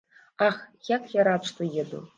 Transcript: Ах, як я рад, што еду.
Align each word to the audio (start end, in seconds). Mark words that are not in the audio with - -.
Ах, 0.47 0.57
як 0.95 1.07
я 1.19 1.27
рад, 1.29 1.47
што 1.53 1.73
еду. 1.85 2.07